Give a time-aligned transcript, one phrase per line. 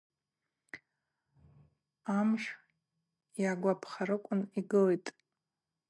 [2.17, 2.57] Амшв
[3.41, 5.07] йагвапхарыквын йгылитӏ.